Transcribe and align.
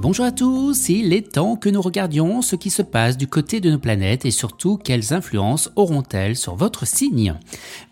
Bonjour 0.00 0.24
à 0.24 0.32
tous, 0.32 0.88
il 0.88 1.12
est 1.12 1.32
temps 1.32 1.54
que 1.54 1.68
nous 1.68 1.82
regardions 1.82 2.40
ce 2.40 2.56
qui 2.56 2.70
se 2.70 2.80
passe 2.80 3.18
du 3.18 3.26
côté 3.26 3.60
de 3.60 3.70
nos 3.70 3.78
planètes 3.78 4.24
et 4.24 4.30
surtout 4.30 4.78
quelles 4.78 5.12
influences 5.12 5.70
auront-elles 5.76 6.34
sur 6.34 6.56
votre 6.56 6.86
signe. 6.86 7.34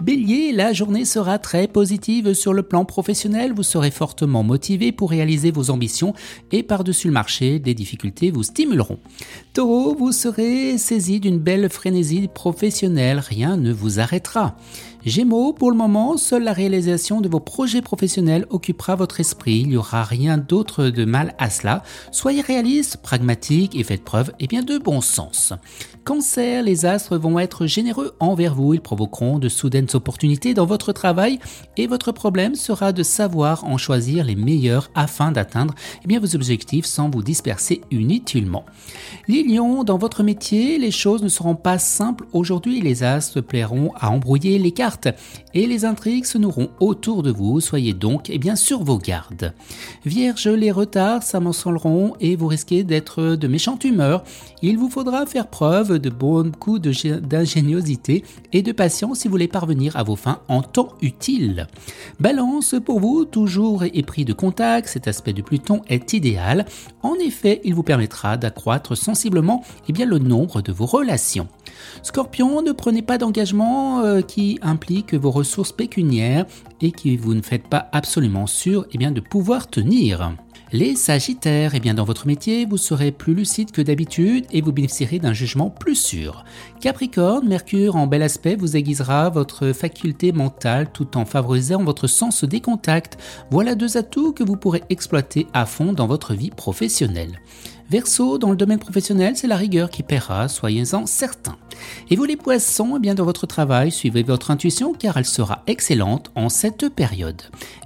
Bélier, 0.03 0.53
la 0.53 0.73
journée 0.73 1.05
sera 1.05 1.39
très 1.39 1.69
positive 1.69 2.33
sur 2.33 2.55
le 2.55 2.63
plan 2.63 2.87
professionnel, 2.87 3.53
vous 3.53 3.63
serez 3.63 3.91
fortement 3.91 4.43
motivé 4.43 4.93
pour 4.93 5.11
réaliser 5.11 5.51
vos 5.51 5.69
ambitions 5.69 6.15
et 6.53 6.63
par-dessus 6.63 7.09
le 7.09 7.13
marché, 7.13 7.59
des 7.59 7.75
difficultés 7.75 8.31
vous 8.31 8.45
stimuleront. 8.45 8.99
Taureau, 9.53 9.95
vous 9.95 10.13
serez 10.13 10.79
saisi 10.79 11.21
d'une 11.21 11.39
belle 11.39 11.69
frénésie 11.69 12.29
professionnelle, 12.33 13.19
rien 13.19 13.59
ne 13.59 13.75
vous 13.75 14.01
arrêtera. 14.01 14.57
Gémeaux, 15.05 15.55
pour 15.55 15.71
le 15.71 15.79
moment, 15.79 16.19
seule 16.19 16.45
la 16.45 16.53
réalisation 16.53 17.23
de 17.23 17.29
vos 17.29 17.41
projets 17.41 17.81
professionnels 17.81 18.45
occupera 18.51 18.97
votre 18.97 19.19
esprit. 19.19 19.61
Il 19.61 19.69
n'y 19.69 19.77
aura 19.79 20.05
rien 20.05 20.37
d'autre 20.37 20.89
de 20.89 21.07
mal 21.07 21.35
à 21.39 21.49
cela. 21.49 21.83
Soyez 22.13 22.41
réaliste, 22.41 22.99
pragmatique 22.99 23.77
et 23.77 23.85
faites 23.85 24.05
preuve 24.05 24.33
eh 24.41 24.47
bien, 24.47 24.63
de 24.63 24.79
bon 24.79 25.01
sens. 25.01 25.53
Cancer, 26.05 26.63
les 26.63 26.87
astres 26.87 27.17
vont 27.17 27.39
être 27.39 27.67
généreux 27.67 28.15
envers 28.21 28.55
vous. 28.55 28.75
Ils 28.75 28.81
provoqueront 28.81 29.39
de 29.39 29.49
soudaines 29.49 29.89
opportunités 29.95 30.55
dans 30.55 30.67
votre 30.67 30.93
travail 30.93 31.39
et 31.77 31.87
votre 31.87 32.13
problème 32.13 32.55
sera 32.55 32.93
de 32.93 33.03
savoir 33.03 33.65
en 33.65 33.77
choisir 33.77 34.25
les 34.25 34.35
meilleurs 34.35 34.91
afin 34.95 35.31
d'atteindre 35.33 35.75
eh 36.03 36.07
bien, 36.07 36.21
vos 36.21 36.35
objectifs 36.35 36.87
sans 36.87 37.11
vous 37.11 37.23
disperser 37.23 37.83
inutilement. 37.91 38.65
Les 39.29 39.43
lions, 39.43 39.85
dans 39.85 39.99
votre 39.99 40.23
métier, 40.23 40.79
les 40.79 40.91
choses 40.91 41.23
ne 41.23 41.29
seront 41.29 41.55
pas 41.55 41.79
simples 41.79 42.27
aujourd'hui. 42.33 42.81
Les 42.81 43.03
astres 43.03 43.41
plairont 43.41 43.93
à 43.97 44.11
embrouiller 44.11 44.59
les 44.59 44.73
cartes 44.73 45.09
et 45.55 45.67
les 45.67 45.85
intrigues 45.85 46.25
se 46.25 46.39
nourront 46.39 46.71
autour 46.81 47.23
de 47.23 47.31
vous, 47.31 47.61
soyez 47.61 47.93
donc 47.93 48.31
eh 48.31 48.39
bien 48.39 48.57
sur 48.57 48.83
vos 48.83 48.99
gardes. 48.99 49.55
Vierge, 50.05 50.49
les 50.49 50.71
retards 50.71 51.23
et 52.21 52.37
vous 52.37 52.47
risquez 52.47 52.85
d'être 52.85 53.37
de 53.37 53.49
méchante 53.49 53.85
humeur. 53.85 54.23
Il 54.63 54.79
vous 54.79 54.91
faudra 54.91 55.25
faire 55.27 55.47
preuve 55.47 55.99
de 55.99 56.11
beaucoup 56.11 56.79
d'ingéniosité 56.79 58.25
et 58.53 58.63
de 58.63 58.73
patience 58.73 59.21
si 59.21 59.29
vous 59.29 59.33
voulez 59.33 59.49
parvenir 59.49 59.97
à 59.97 60.03
vos 60.03 60.17
fins 60.17 60.41
en 60.49 60.63
temps 60.63 60.91
utile. 61.01 61.67
Balance, 62.19 62.75
pour 62.85 63.01
vous, 63.01 63.25
toujours 63.25 63.85
épris 63.85 64.25
de 64.25 64.33
contact, 64.33 64.89
cet 64.89 65.09
aspect 65.09 65.33
de 65.33 65.43
Pluton 65.43 65.81
est 65.89 66.13
idéal. 66.13 66.67
En 67.03 67.15
effet, 67.15 67.61
il 67.65 67.75
vous 67.75 67.83
permettra 67.83 68.37
d'accroître 68.37 68.97
sensiblement 68.97 69.65
eh 69.89 69.93
bien, 69.93 70.07
le 70.07 70.19
nombre 70.19 70.63
de 70.63 70.73
vos 70.73 70.87
relations. 70.87 71.49
Scorpion, 72.03 72.63
ne 72.63 72.73
prenez 72.73 73.03
pas 73.03 73.19
d'engagement 73.19 74.01
euh, 74.01 74.21
qui 74.21 74.59
implique 74.63 75.15
vos 75.15 75.31
ressources 75.31 75.73
pécuniaires 75.73 76.45
et 76.81 76.93
qui 76.93 77.17
vous 77.17 77.35
ne 77.35 77.43
faites 77.43 77.69
pas 77.69 77.89
absolument 77.93 78.47
sûr 78.47 78.87
eh 78.93 78.99
bien, 78.99 79.13
de 79.13 79.21
pouvoir 79.21 79.69
tenir. 79.69 80.33
Les 80.73 80.95
Sagittaires, 80.95 81.70
eh 81.75 81.81
bien 81.81 81.95
dans 81.95 82.05
votre 82.05 82.27
métier, 82.27 82.67
vous 82.67 82.77
serez 82.77 83.13
plus 83.13 83.35
lucide 83.35 83.71
que 83.71 83.83
d'habitude 83.83 84.47
et 84.51 84.61
vous 84.61 84.73
bénéficierez 84.73 85.19
d'un 85.19 85.33
jugement 85.33 85.71
plus 85.71 85.95
sûr. 85.95 86.45
Capricorne, 86.81 87.47
Mercure 87.47 87.97
en 87.97 88.07
bel 88.07 88.23
aspect 88.23 88.57
vous 88.57 88.77
aiguisera 88.77 89.31
votre 89.31 89.73
faculté 89.73 90.33
mentale 90.33 90.91
tout 90.93 91.17
en 91.17 91.25
favorisant 91.25 91.83
votre 91.83 92.07
sens 92.07 92.45
des 92.45 92.61
contacts. 92.61 93.19
Voilà 93.51 93.75
deux 93.75 93.97
atouts 93.97 94.33
que 94.33 94.45
vous 94.45 94.57
pourrez 94.57 94.83
exploiter 94.91 95.47
à 95.53 95.67
fond 95.67 95.93
dans 95.93 96.07
votre 96.07 96.35
vie 96.35 96.51
professionnelle. 96.51 97.41
Verseau, 97.91 98.39
dans 98.39 98.51
le 98.51 98.57
domaine 98.57 98.79
professionnel, 98.79 99.37
c'est 99.37 99.49
la 99.49 99.57
rigueur 99.57 99.91
qui 99.91 100.05
paiera, 100.05 100.47
soyez-en 100.47 101.07
certains. 101.07 101.57
Et 102.09 102.17
vous 102.17 102.25
les 102.25 102.37
poissons, 102.37 102.95
eh 102.97 103.01
bien 103.01 103.17
dans 103.17 103.25
votre 103.25 103.47
travail, 103.47 103.91
suivez 103.91 104.23
votre 104.23 104.53
intuition 104.53 104.93
car 104.95 105.17
elle 105.17 105.25
sera 105.25 105.65
excellente 105.67 106.31
en 106.37 106.49
cette 106.49 106.89
période. 106.89 107.43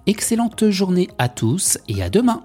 Excellente 0.07 0.69
journée 0.69 1.09
à 1.17 1.31
tous 1.31 1.79
et 1.89 2.03
à 2.03 2.11
demain. 2.11 2.45